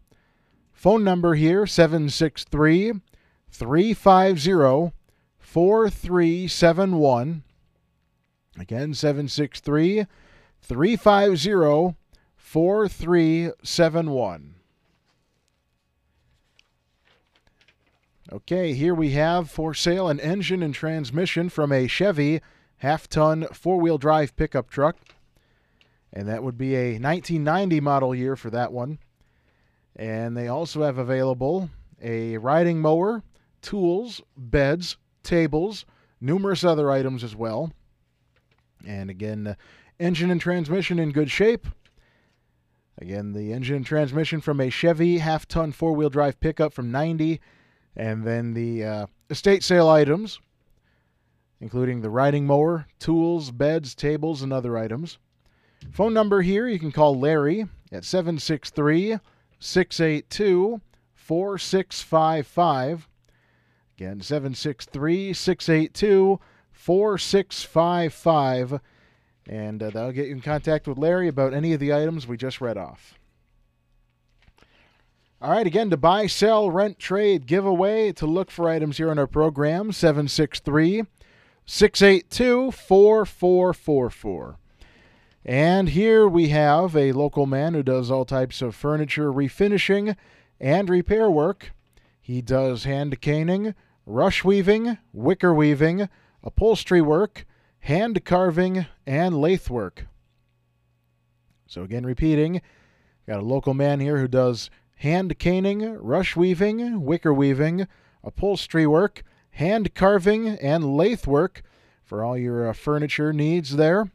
Phone 0.71 1.03
number 1.03 1.33
here 1.33 1.65
763 1.65 2.93
350 3.49 4.96
4371. 5.57 7.41
Again, 8.59 8.93
763 8.93 10.05
350 10.61 11.95
4371. 12.35 14.55
Okay, 18.31 18.73
here 18.73 18.93
we 18.93 19.09
have 19.13 19.49
for 19.49 19.73
sale 19.73 20.09
an 20.09 20.19
engine 20.19 20.61
and 20.61 20.75
transmission 20.75 21.49
from 21.49 21.71
a 21.71 21.87
Chevy 21.87 22.39
half 22.77 23.09
ton 23.09 23.47
four 23.51 23.79
wheel 23.79 23.97
drive 23.97 24.35
pickup 24.35 24.69
truck. 24.69 24.97
And 26.13 26.27
that 26.27 26.43
would 26.43 26.59
be 26.59 26.75
a 26.75 26.99
1990 26.99 27.79
model 27.79 28.13
year 28.13 28.35
for 28.35 28.51
that 28.51 28.71
one. 28.71 28.99
And 29.95 30.37
they 30.37 30.47
also 30.47 30.83
have 30.83 30.99
available 30.99 31.71
a 31.99 32.37
riding 32.37 32.79
mower, 32.79 33.23
tools, 33.63 34.21
beds, 34.37 34.97
tables, 35.27 35.85
numerous 36.19 36.63
other 36.63 36.89
items 36.89 37.23
as 37.23 37.35
well. 37.35 37.71
And 38.85 39.09
again, 39.09 39.47
uh, 39.47 39.55
engine 39.99 40.31
and 40.31 40.41
transmission 40.41 40.97
in 40.97 41.11
good 41.11 41.29
shape. 41.29 41.67
Again, 42.99 43.33
the 43.33 43.53
engine 43.53 43.75
and 43.75 43.85
transmission 43.85 44.41
from 44.41 44.59
a 44.59 44.69
Chevy 44.69 45.19
half 45.19 45.47
ton 45.47 45.71
four 45.71 45.93
wheel 45.93 46.09
drive 46.09 46.39
pickup 46.39 46.73
from 46.73 46.91
90. 46.91 47.39
And 47.95 48.23
then 48.23 48.53
the 48.53 48.83
uh, 48.83 49.05
estate 49.29 49.63
sale 49.63 49.89
items, 49.89 50.39
including 51.59 52.01
the 52.01 52.09
riding 52.09 52.45
mower, 52.45 52.87
tools, 52.99 53.51
beds, 53.51 53.93
tables, 53.95 54.41
and 54.41 54.53
other 54.53 54.77
items. 54.77 55.17
Phone 55.91 56.13
number 56.13 56.41
here 56.41 56.67
you 56.67 56.79
can 56.79 56.91
call 56.91 57.19
Larry 57.19 57.65
at 57.91 58.03
763 58.03 59.19
682 59.59 60.81
4655. 61.15 63.07
Again, 63.97 64.21
763 64.21 65.33
682 65.33 66.39
4655. 66.71 68.79
And 69.49 69.81
uh, 69.81 69.89
that'll 69.89 70.11
get 70.11 70.27
you 70.27 70.33
in 70.33 70.41
contact 70.41 70.87
with 70.87 70.99
Larry 70.99 71.27
about 71.27 71.53
any 71.53 71.73
of 71.73 71.79
the 71.79 71.91
items 71.91 72.27
we 72.27 72.37
just 72.37 72.61
read 72.61 72.77
off. 72.77 73.17
All 75.41 75.51
right, 75.51 75.65
again, 75.65 75.89
to 75.89 75.97
buy, 75.97 76.27
sell, 76.27 76.69
rent, 76.69 76.99
trade, 76.99 77.47
giveaway, 77.47 78.11
to 78.13 78.27
look 78.27 78.51
for 78.51 78.69
items 78.69 78.97
here 78.97 79.09
on 79.09 79.17
our 79.17 79.27
program, 79.27 79.91
763 79.91 81.03
682 81.65 82.71
4444. 82.71 84.57
And 85.43 85.89
here 85.89 86.27
we 86.27 86.49
have 86.49 86.95
a 86.95 87.13
local 87.13 87.47
man 87.47 87.73
who 87.73 87.81
does 87.81 88.11
all 88.11 88.25
types 88.25 88.61
of 88.61 88.75
furniture 88.75 89.31
refinishing 89.31 90.15
and 90.59 90.89
repair 90.89 91.31
work. 91.31 91.71
He 92.19 92.41
does 92.41 92.83
hand 92.83 93.21
caning, 93.21 93.73
rush 94.07 94.43
weaving, 94.43 94.97
wicker 95.11 95.53
weaving, 95.53 96.07
upholstery 96.41 97.01
work, 97.01 97.45
hand 97.81 98.23
carving, 98.23 98.87
and 99.05 99.39
lathe 99.39 99.69
work. 99.69 100.07
So, 101.67 101.83
again, 101.83 102.05
repeating, 102.05 102.61
got 103.27 103.41
a 103.41 103.45
local 103.45 103.73
man 103.73 103.99
here 103.99 104.17
who 104.17 104.29
does 104.29 104.69
hand 104.95 105.37
caning, 105.37 105.81
rush 105.95 106.37
weaving, 106.37 107.03
wicker 107.03 107.33
weaving, 107.33 107.87
upholstery 108.23 108.87
work, 108.87 109.23
hand 109.51 109.93
carving, 109.93 110.47
and 110.47 110.95
lathe 110.95 111.27
work 111.27 111.61
for 112.01 112.23
all 112.23 112.37
your 112.37 112.69
uh, 112.69 112.73
furniture 112.73 113.33
needs 113.33 113.75
there. 113.75 114.09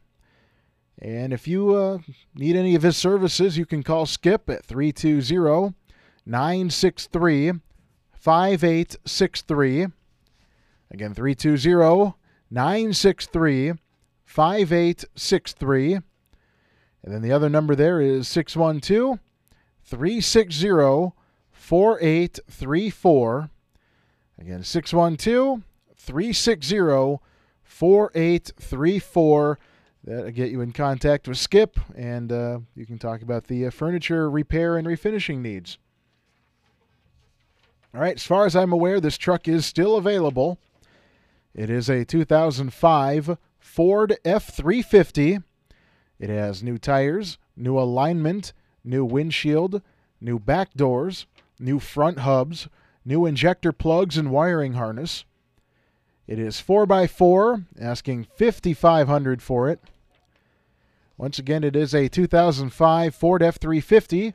And 0.99 1.31
if 1.31 1.47
you 1.47 1.75
uh, 1.75 1.99
need 2.33 2.55
any 2.55 2.73
of 2.73 2.81
his 2.81 2.97
services, 2.97 3.57
you 3.57 3.65
can 3.67 3.83
call 3.83 4.07
Skip 4.07 4.49
at 4.49 4.65
320 4.65 5.75
963 6.25 7.51
5863. 8.23 9.87
Again, 10.91 11.13
320 11.13 12.15
963 12.49 13.73
5863. 14.23 15.93
And 15.93 16.03
then 17.03 17.21
the 17.21 17.33
other 17.33 17.49
number 17.49 17.75
there 17.75 17.99
is 17.99 18.29
612 18.29 19.19
360 19.83 21.11
4834. 21.51 23.49
Again, 24.39 24.63
612 24.63 25.61
360 25.97 27.19
4834. 27.61 29.59
That'll 30.05 30.31
get 30.31 30.49
you 30.49 30.61
in 30.61 30.71
contact 30.71 31.27
with 31.27 31.37
Skip, 31.37 31.77
and 31.93 32.31
uh, 32.31 32.59
you 32.73 32.85
can 32.85 32.97
talk 32.97 33.21
about 33.21 33.47
the 33.47 33.65
uh, 33.67 33.69
furniture 33.69 34.29
repair 34.29 34.77
and 34.77 34.87
refinishing 34.87 35.39
needs. 35.39 35.77
All 37.93 38.01
right, 38.01 38.15
as 38.15 38.25
far 38.25 38.47
as 38.47 38.55
I'm 38.55 38.73
aware, 38.73 38.99
this 38.99 39.19
truck 39.19 39.47
is 39.47 39.67
still 39.67 39.95
available. 39.97 40.57
It 41.53 41.69
is 41.69 41.89
a 41.89 42.03
2005 42.03 43.37
Ford 43.59 44.17
F 44.25 44.47
350. 44.47 45.39
It 46.19 46.29
has 46.29 46.63
new 46.63 46.79
tires, 46.79 47.37
new 47.55 47.77
alignment, 47.77 48.51
new 48.83 49.05
windshield, 49.05 49.83
new 50.19 50.39
back 50.39 50.73
doors, 50.73 51.27
new 51.59 51.79
front 51.79 52.19
hubs, 52.19 52.67
new 53.05 53.27
injector 53.27 53.71
plugs 53.71 54.17
and 54.17 54.31
wiring 54.31 54.73
harness. 54.73 55.23
It 56.25 56.39
is 56.39 56.63
4x4, 56.65 57.65
asking 57.79 58.27
5500 58.35 59.41
for 59.43 59.69
it. 59.69 59.79
Once 61.15 61.37
again, 61.37 61.63
it 61.63 61.75
is 61.75 61.93
a 61.93 62.07
2005 62.07 63.13
Ford 63.13 63.41
F350. 63.43 64.33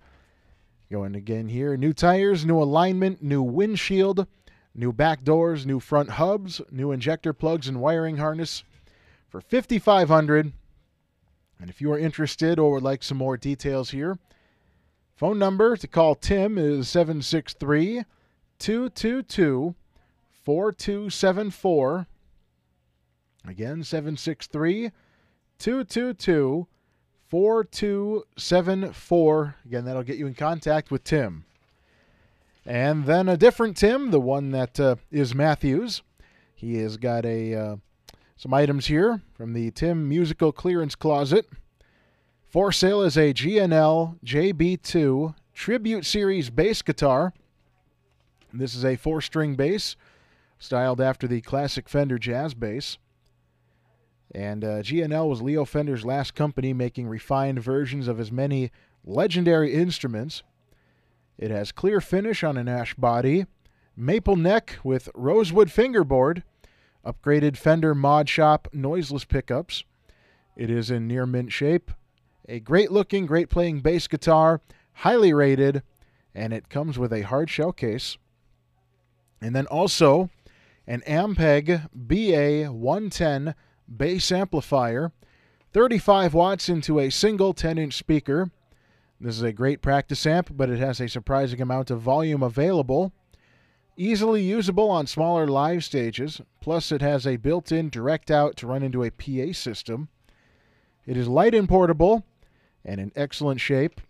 Going 0.91 1.15
again 1.15 1.49
here, 1.49 1.77
new 1.77 1.93
tires, 1.93 2.47
new 2.47 2.63
alignment, 2.63 3.23
new 3.23 3.43
windshield, 3.43 4.27
new 4.75 4.91
back 4.91 5.23
doors, 5.23 5.67
new 5.67 5.81
front 5.81 6.11
hubs, 6.11 6.63
new 6.71 6.93
injector 6.93 7.35
plugs 7.35 7.69
and 7.69 7.79
wiring 7.81 8.17
harness 8.17 8.65
for 9.29 9.43
5500 9.43 10.53
And 11.61 11.69
if 11.69 11.83
you 11.83 11.93
are 11.93 11.99
interested 11.99 12.59
or 12.59 12.73
would 12.73 12.83
like 12.83 13.03
some 13.03 13.19
more 13.19 13.37
details 13.37 13.91
here, 13.91 14.17
phone 15.15 15.39
number 15.39 15.77
to 15.77 15.87
call 15.87 16.15
Tim 16.15 16.57
is 16.57 16.89
763 16.89 18.05
222 18.59 19.75
4274. 20.43 22.07
Again, 23.47 23.85
763 23.85 24.91
222 25.59 26.67
4274. 27.29 29.57
Again, 29.65 29.85
that'll 29.85 30.03
get 30.03 30.17
you 30.17 30.27
in 30.27 30.35
contact 30.35 30.91
with 30.91 31.05
Tim. 31.05 31.45
And 32.65 33.07
then 33.07 33.29
a 33.29 33.37
different 33.37 33.77
Tim, 33.77 34.11
the 34.11 34.21
one 34.21 34.51
that 34.51 34.81
uh, 34.81 34.97
is 35.11 35.35
Matthews. 35.35 36.03
He 36.55 36.77
has 36.79 36.97
got 36.97 37.25
a 37.25 37.55
uh, 37.55 37.77
Some 38.37 38.53
items 38.53 38.87
here 38.87 39.23
from 39.35 39.53
the 39.53 39.71
Tim 39.71 40.09
Musical 40.09 40.53
Clearance 40.53 40.95
Closet. 40.95 41.47
For 42.49 42.73
sale 42.73 43.03
is 43.03 43.17
a 43.17 43.33
G&L 43.33 44.17
JB2 44.25 45.35
Tribute 45.55 46.07
Series 46.07 46.51
bass 46.51 46.83
guitar. 46.83 47.33
This 48.53 48.75
is 48.75 48.85
a 48.85 48.97
four 48.97 49.21
string 49.21 49.55
bass 49.55 49.97
styled 50.59 51.01
after 51.01 51.27
the 51.27 51.41
classic 51.41 51.89
Fender 51.89 52.19
jazz 52.19 52.55
bass. 52.55 52.99
And 54.35 54.65
uh, 54.65 54.83
G&L 54.83 55.29
was 55.29 55.43
Leo 55.43 55.65
Fender's 55.65 56.05
last 56.05 56.35
company 56.35 56.73
making 56.73 57.09
refined 57.09 57.63
versions 57.63 58.09
of 58.09 58.19
his 58.19 58.31
many 58.31 58.71
legendary 59.05 59.73
instruments. 59.73 60.43
It 61.39 61.51
has 61.51 61.73
clear 61.73 62.01
finish 62.01 62.45
on 62.45 62.57
an 62.57 62.69
ash 62.69 62.95
body, 62.95 63.47
maple 63.97 64.37
neck 64.37 64.79
with 64.85 65.09
rosewood 65.15 65.71
fingerboard, 65.71 66.43
upgraded 67.07 67.57
Fender 67.57 67.95
Mod 67.95 68.29
Shop 68.29 68.69
noiseless 68.73 69.25
pickups. 69.25 69.85
It 70.57 70.71
is 70.71 70.91
in 70.91 71.07
near 71.07 71.25
mint 71.25 71.53
shape. 71.53 71.91
A 72.49 72.61
great 72.61 72.91
looking, 72.91 73.27
great 73.27 73.49
playing 73.49 73.81
bass 73.81 74.09
guitar, 74.09 74.61
highly 74.95 75.33
rated, 75.33 75.83
and 76.35 76.53
it 76.53 76.69
comes 76.69 76.99
with 76.99 77.13
a 77.13 77.23
hard 77.23 77.49
shell 77.49 77.73
case. 77.73 78.19
And 79.41 79.55
then 79.55 79.67
also 79.67 80.31
an 80.87 81.03
Ampeg 81.07 81.89
BA 81.95 82.73
110 82.73 83.55
bass 83.89 84.31
amplifier, 84.31 85.13
35 85.73 86.35
watts 86.35 86.69
into 86.69 86.99
a 86.99 87.11
single 87.11 87.55
10 87.55 87.79
inch 87.79 87.95
speaker. 87.95 88.51
This 89.21 89.37
is 89.37 89.43
a 89.43 89.53
great 89.53 89.83
practice 89.83 90.25
amp, 90.27 90.57
but 90.57 90.71
it 90.71 90.79
has 90.79 91.01
a 91.01 91.09
surprising 91.09 91.61
amount 91.61 91.91
of 91.91 92.01
volume 92.01 92.43
available. 92.43 93.13
Easily 93.97 94.43
usable 94.43 94.91
on 94.91 95.09
smaller 95.09 95.49
live 95.49 95.83
stages, 95.83 96.41
plus 96.61 96.93
it 96.93 97.03
has 97.03 97.27
a 97.27 97.37
built 97.37 97.73
in 97.73 97.91
direct 97.91 98.31
out 98.31 98.57
to 98.57 98.67
run 98.67 98.85
into 98.85 99.03
a 99.03 99.11
PA 99.11 99.53
system. 99.53 100.09
It 101.05 101.17
is 101.17 101.27
light 101.27 101.55
and 101.55 101.69
portable 101.69 102.25
and 102.85 103.01
in 103.01 103.13
excellent 103.17 103.61
shape. 103.61 104.01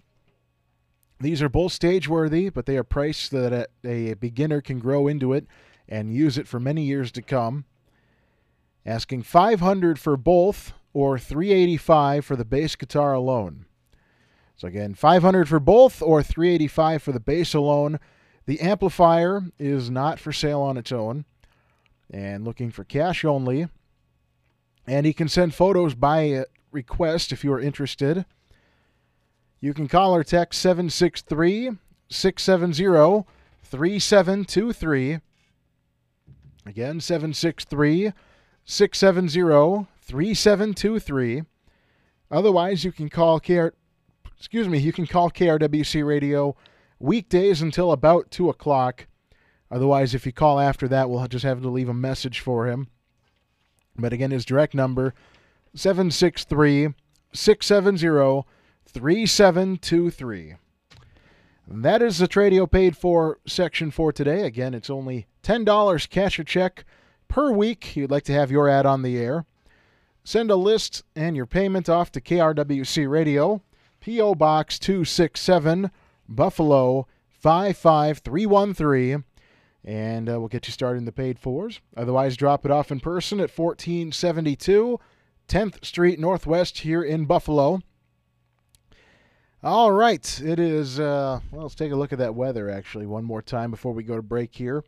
These 1.20 1.42
are 1.42 1.48
both 1.48 1.72
stage 1.72 2.08
worthy, 2.08 2.48
but 2.48 2.66
they 2.66 2.76
are 2.76 2.84
priced 2.84 3.30
so 3.30 3.48
that 3.48 3.70
a, 3.84 4.14
beginner 4.14 4.60
can 4.60 4.78
grow 4.78 5.08
into 5.08 5.32
it 5.32 5.46
and 5.88 6.14
use 6.14 6.38
it 6.38 6.46
for 6.46 6.60
many 6.60 6.84
years 6.84 7.10
to 7.12 7.22
come. 7.22 7.64
Asking 8.86 9.22
500 9.22 9.98
for 9.98 10.16
both 10.16 10.72
or 10.92 11.18
385 11.18 12.24
for 12.24 12.36
the 12.36 12.44
bass 12.44 12.74
guitar 12.76 13.12
alone. 13.12 13.66
So 14.56 14.66
again, 14.66 14.94
500 14.94 15.48
for 15.48 15.60
both 15.60 16.02
or 16.02 16.22
385 16.22 17.02
for 17.02 17.12
the 17.12 17.20
bass 17.20 17.54
alone. 17.54 18.00
The 18.46 18.60
amplifier 18.60 19.42
is 19.58 19.90
not 19.90 20.18
for 20.18 20.32
sale 20.32 20.60
on 20.60 20.76
its 20.76 20.90
own 20.90 21.24
and 22.10 22.44
looking 22.44 22.70
for 22.70 22.84
cash 22.84 23.24
only. 23.24 23.68
And 24.86 25.06
he 25.06 25.12
can 25.12 25.28
send 25.28 25.54
photos 25.54 25.94
by 25.94 26.44
request 26.72 27.30
if 27.30 27.44
you 27.44 27.52
are 27.52 27.60
interested. 27.60 28.24
You 29.60 29.74
can 29.74 29.86
call 29.86 30.14
or 30.14 30.24
text 30.24 30.60
763 30.60 31.72
670 32.08 33.26
3723. 33.64 35.20
Again, 36.66 37.00
763 37.00 38.12
670 38.70 39.86
3723. 40.02 41.42
Otherwise, 42.30 42.84
you 42.84 42.92
can 42.92 43.08
call 43.08 43.40
KR, 43.40 43.68
excuse 44.36 44.68
me, 44.68 44.76
you 44.76 44.92
can 44.92 45.06
call 45.06 45.30
KRWC 45.30 46.06
Radio 46.06 46.54
weekdays 46.98 47.62
until 47.62 47.92
about 47.92 48.30
2 48.30 48.50
o'clock. 48.50 49.06
Otherwise, 49.70 50.14
if 50.14 50.26
you 50.26 50.32
call 50.32 50.60
after 50.60 50.86
that, 50.86 51.08
we'll 51.08 51.26
just 51.28 51.46
have 51.46 51.62
to 51.62 51.70
leave 51.70 51.88
a 51.88 51.94
message 51.94 52.40
for 52.40 52.66
him. 52.66 52.88
But 53.96 54.12
again, 54.12 54.32
his 54.32 54.44
direct 54.44 54.74
number 54.74 55.14
763 55.74 56.88
670 57.32 58.44
3723. 58.86 60.54
That 61.66 62.02
is 62.02 62.18
the 62.18 62.28
Tradio 62.28 62.70
paid 62.70 62.98
for 62.98 63.38
section 63.46 63.90
for 63.90 64.12
today. 64.12 64.42
Again, 64.42 64.74
it's 64.74 64.90
only 64.90 65.26
$10 65.42 66.10
cash 66.10 66.38
or 66.38 66.44
check 66.44 66.84
per 67.28 67.50
week 67.50 67.94
you'd 67.96 68.10
like 68.10 68.24
to 68.24 68.32
have 68.32 68.50
your 68.50 68.68
ad 68.68 68.86
on 68.86 69.02
the 69.02 69.18
air. 69.18 69.44
Send 70.24 70.50
a 70.50 70.56
list 70.56 71.04
and 71.16 71.36
your 71.36 71.46
payment 71.46 71.88
off 71.88 72.12
to 72.12 72.20
KRWC 72.20 73.08
Radio, 73.08 73.62
P.O. 74.00 74.34
Box 74.34 74.78
267, 74.78 75.90
Buffalo 76.28 77.06
55313, 77.30 79.24
and 79.84 80.28
uh, 80.28 80.38
we'll 80.38 80.48
get 80.48 80.66
you 80.66 80.72
started 80.72 80.98
in 80.98 81.04
the 81.04 81.12
paid 81.12 81.38
fours. 81.38 81.80
Otherwise, 81.96 82.36
drop 82.36 82.64
it 82.64 82.70
off 82.70 82.90
in 82.90 83.00
person 83.00 83.38
at 83.40 83.56
1472 83.56 85.00
10th 85.48 85.82
Street 85.84 86.20
Northwest 86.20 86.80
here 86.80 87.02
in 87.02 87.24
Buffalo. 87.24 87.80
All 89.62 89.90
right, 89.90 90.40
it 90.44 90.60
is. 90.60 91.00
Uh, 91.00 91.40
well, 91.50 91.62
let's 91.62 91.74
take 91.74 91.90
a 91.90 91.96
look 91.96 92.12
at 92.12 92.18
that 92.18 92.34
weather 92.34 92.70
actually 92.70 93.06
one 93.06 93.24
more 93.24 93.42
time 93.42 93.70
before 93.70 93.92
we 93.92 94.04
go 94.04 94.14
to 94.14 94.22
break 94.22 94.54
here. 94.54 94.84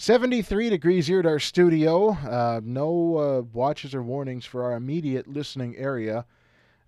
73 0.00 0.70
degrees 0.70 1.08
here 1.08 1.18
at 1.18 1.26
our 1.26 1.40
studio. 1.40 2.10
Uh, 2.10 2.60
no 2.62 3.16
uh, 3.16 3.42
watches 3.52 3.96
or 3.96 4.02
warnings 4.02 4.44
for 4.44 4.62
our 4.62 4.74
immediate 4.74 5.26
listening 5.26 5.76
area. 5.76 6.24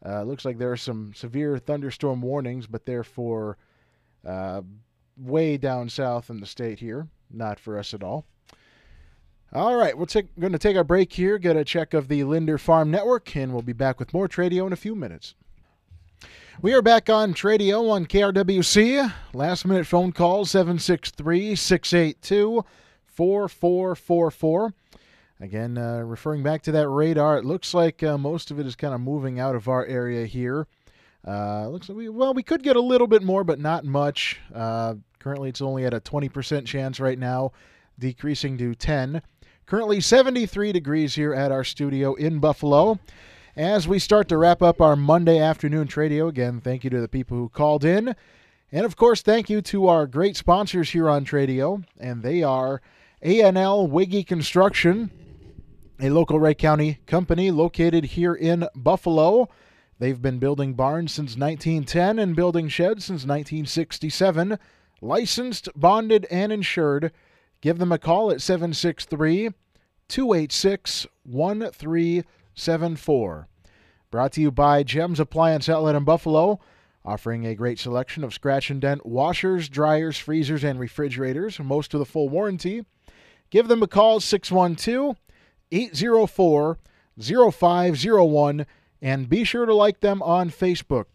Uh, 0.07 0.23
looks 0.23 0.44
like 0.44 0.59
there 0.59 0.70
are 0.70 0.77
some 0.77 1.12
severe 1.12 1.59
thunderstorm 1.59 2.23
warnings, 2.23 2.68
but 2.68 2.87
they're 2.87 3.03
for 3.03 3.59
uh, 4.25 4.62
way 5.16 5.57
down 5.57 5.88
south 5.88 6.31
in 6.31 6.38
the 6.38 6.46
state 6.46 6.79
here, 6.79 7.09
not 7.33 7.59
for 7.59 7.77
us 7.77 7.92
at 7.92 8.05
all. 8.05 8.27
All 9.53 9.75
right, 9.75 9.99
we're 9.99 10.07
going 10.38 10.53
to 10.53 10.59
take 10.59 10.77
our 10.77 10.85
break 10.85 11.12
here, 11.12 11.37
get 11.37 11.57
a 11.57 11.64
check 11.64 11.92
of 11.92 12.07
the 12.07 12.23
Linder 12.23 12.59
Farm 12.59 12.92
Network, 12.92 13.35
and 13.35 13.53
we'll 13.53 13.62
be 13.62 13.73
back 13.73 13.99
with 13.99 14.14
more 14.14 14.29
Tradio 14.29 14.68
in 14.68 14.73
a 14.73 14.77
few 14.77 14.94
minutes. 14.94 15.35
We 16.62 16.73
are 16.75 16.83
back 16.83 17.11
on 17.11 17.35
Tradio 17.35 17.90
on 17.90 18.07
KRWC. 18.07 19.12
Last 19.35 19.64
minute 19.64 19.88
phone 19.88 20.12
call 20.12 20.44
763 20.44 21.57
682 21.57 22.64
4444. 23.12 24.75
Again, 25.40 25.79
uh, 25.79 26.01
referring 26.01 26.42
back 26.42 26.62
to 26.62 26.73
that 26.73 26.88
radar, 26.88 27.38
it 27.38 27.44
looks 27.44 27.73
like 27.73 28.03
uh, 28.03 28.18
most 28.18 28.51
of 28.51 28.61
it 28.61 28.66
is 28.66 28.77
kind 28.77 28.92
of 28.92 29.01
moving 29.01 29.40
out 29.40 29.57
of 29.57 29.68
our 29.68 29.87
area 29.87 30.27
here. 30.27 30.66
Uh, 31.27 31.68
looks 31.68 31.88
like 31.88 31.96
we 31.96 32.09
well, 32.09 32.35
we 32.35 32.42
could 32.42 32.62
get 32.62 32.77
a 32.77 32.81
little 32.81 33.07
bit 33.07 33.23
more, 33.23 33.44
but 33.44 33.59
not 33.59 33.85
much. 33.85 34.38
Uh, 34.55 34.94
currently, 35.18 35.49
it's 35.49 35.62
only 35.62 35.85
at 35.85 35.94
a 35.94 36.01
20% 36.01 36.66
chance 36.66 37.01
right 37.01 37.18
now, 37.18 37.53
decreasing 37.99 38.59
to 38.59 38.75
10. 38.75 39.23
Currently, 39.66 40.01
73 40.01 40.73
degrees 40.73 41.14
here 41.14 41.33
at 41.33 41.53
our 41.53 41.64
studio 41.64 42.14
in 42.14 42.38
Buffalo. 42.38 42.99
As 43.57 43.88
we 43.88 43.99
start 43.99 44.29
to 44.29 44.37
wrap 44.37 44.62
up 44.62 44.81
our 44.81 44.96
Monday 44.96 45.38
afternoon 45.38 45.88
tradio, 45.88 46.29
again, 46.29 46.61
thank 46.61 46.85
you 46.85 46.90
to 46.90 47.01
the 47.01 47.09
people 47.09 47.37
who 47.37 47.49
called 47.49 47.85
in. 47.85 48.14
And 48.73 48.87
of 48.87 48.96
course, 48.96 49.23
thank 49.23 49.51
you 49.51 49.61
to 49.62 49.88
our 49.88 50.07
great 50.07 50.37
sponsors 50.37 50.90
here 50.90 51.09
on 51.09 51.25
Tradio, 51.25 51.85
and 51.99 52.23
they 52.23 52.42
are 52.42 52.81
A&L 53.22 53.87
Weege 53.87 54.26
Construction, 54.26 55.11
a 56.00 56.09
local 56.09 56.40
Wright 56.40 56.56
County 56.56 57.00
company 57.06 57.50
located 57.50 58.04
here 58.04 58.35
in 58.35 58.66
Buffalo. 58.74 59.50
They've 59.98 60.22
been 60.22 60.38
building 60.38 60.72
barns 60.72 61.12
since 61.12 61.37
1910 61.37 62.18
and 62.18 62.35
building 62.35 62.68
sheds 62.68 63.04
since 63.04 63.26
1967. 63.26 64.59
Licensed, 65.02 65.68
bonded, 65.76 66.26
and 66.30 66.50
insured. 66.50 67.12
Give 67.61 67.78
them 67.78 67.92
a 67.92 67.98
call 67.98 68.30
at 68.30 68.40
763 68.40 69.50
286 70.09 71.06
1374. 71.24 73.48
Brought 74.11 74.33
to 74.33 74.40
you 74.40 74.50
by 74.50 74.83
Gems 74.83 75.20
Appliance 75.20 75.68
Outlet 75.68 75.94
in 75.94 76.04
Buffalo 76.04 76.59
offering 77.04 77.46
a 77.46 77.54
great 77.54 77.78
selection 77.78 78.24
of 78.24 78.35
scratch 78.35 78.70
and 78.70 78.80
dent 78.80 79.06
washers, 79.06 79.68
dryers, 79.68 80.18
freezers, 80.18 80.64
and 80.64 80.78
refrigerators, 80.78 81.59
most 81.59 81.94
of 81.94 81.98
the 81.98 82.06
full 82.06 82.28
warranty. 82.28 82.85
Give 83.51 83.69
them 83.69 83.83
a 83.83 83.89
call 83.89 84.21
612 84.21 85.17
804 85.73 86.79
0501 87.21 88.67
and 89.03 89.29
be 89.29 89.45
sure 89.45 89.67
to 89.67 89.75
like 89.75 90.01
them 90.01 90.23
on 90.23 90.51
Facebook. 90.51 91.07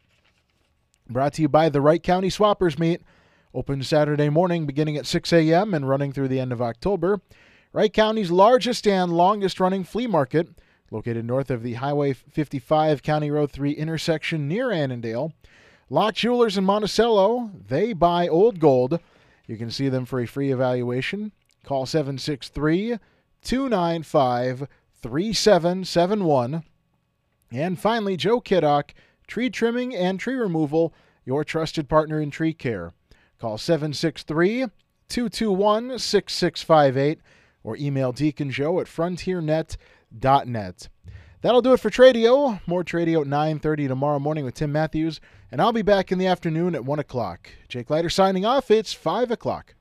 Brought 1.10 1.34
to 1.34 1.42
you 1.44 1.50
by 1.50 1.70
the 1.70 1.82
Wright 1.82 2.02
County 2.02 2.30
Swappers 2.30 2.80
Meet, 2.80 3.02
open 3.54 3.84
Saturday 3.84 4.30
morning 4.30 4.66
beginning 4.66 4.98
at 4.98 5.06
6 5.06 5.32
a.m. 5.32 5.74
and 5.74 5.88
running 5.88 6.12
through 6.12 6.28
the 6.28 6.40
end 6.40 6.52
of 6.52 6.62
October. 6.62 7.22
Wright 7.74 7.94
County's 7.94 8.32
largest 8.32 8.88
and 8.88 9.14
longest 9.14 9.60
running 9.60 9.84
flea 9.84 10.08
market, 10.08 10.48
located 10.92 11.26
north 11.26 11.52
of 11.52 11.62
the 11.62 11.74
Highway 11.74 12.14
55 12.14 13.04
County 13.04 13.30
Road 13.30 13.52
3 13.52 13.72
intersection 13.72 14.48
near 14.48 14.72
Annandale. 14.72 15.34
Loch 15.90 16.16
Jewelers 16.16 16.58
in 16.58 16.64
Monticello, 16.64 17.52
they 17.68 17.94
buy 17.94 18.28
old 18.28 18.60
gold. 18.60 19.00
You 19.46 19.58
can 19.58 19.70
see 19.70 19.90
them 19.90 20.06
for 20.06 20.20
a 20.20 20.26
free 20.26 20.52
evaluation. 20.52 21.32
Call 21.66 21.86
763 21.86 22.98
295 23.44 24.68
3771. 25.02 26.64
And 27.52 27.80
finally, 27.80 28.16
Joe 28.18 28.40
Kiddock, 28.40 28.94
tree 29.28 29.50
trimming 29.50 29.94
and 29.94 30.20
tree 30.20 30.36
removal, 30.36 30.94
your 31.26 31.44
trusted 31.44 31.90
partner 31.90 32.22
in 32.22 32.32
tree 32.32 32.54
care. 32.54 32.94
Call 33.40 33.58
763 33.58 34.68
221 35.10 36.00
6658 36.00 37.20
or 37.64 37.76
email 37.78 38.12
Deacon 38.14 38.50
Joe 38.50 38.80
at 38.80 38.88
frontiernet.com 38.88 39.78
tradio.net. 40.16 40.90
That'll 41.42 41.62
do 41.62 41.74
it 41.74 41.80
for 41.80 41.90
Tradio. 41.90 42.60
More 42.66 42.84
Tradio 42.84 43.22
at 43.22 43.28
9.30 43.28 43.88
tomorrow 43.88 44.20
morning 44.20 44.46
with 44.46 44.56
Tim 44.56 44.72
Matthews, 44.72 45.22
and 45.52 45.62
I'll 45.62 45.72
be 45.72 45.82
back 45.82 46.12
in 46.12 46.18
the 46.18 46.28
afternoon 46.28 46.76
at 46.76 46.86
1 46.86 47.00
o'clock. 47.00 47.50
Jake 47.68 47.90
Leither 47.90 48.10
signing 48.10 48.46
off. 48.46 48.72
It's 48.72 48.94
5 48.94 49.32
o'clock. 49.32 49.76